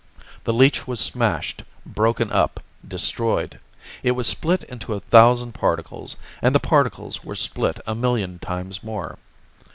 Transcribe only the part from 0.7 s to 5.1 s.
was smashed, broken up, destroyed. It was split into a